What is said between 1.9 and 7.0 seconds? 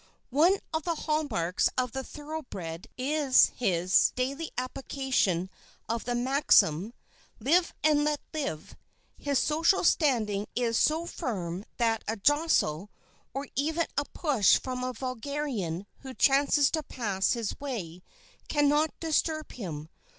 the thoroughbred is his daily application of the maxim,